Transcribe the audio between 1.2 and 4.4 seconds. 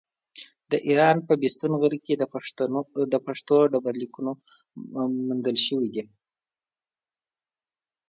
په بېستون غره کې د پښتو ډبرليکونه